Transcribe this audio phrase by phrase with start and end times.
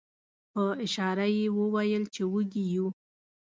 [0.51, 2.87] په اشاره یې وویل چې وږي یو.